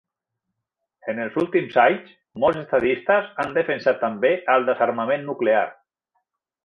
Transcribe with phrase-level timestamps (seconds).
[1.11, 2.09] En els últims anys,
[2.45, 5.63] molts estadistes han defensat també el desarmament nuclear.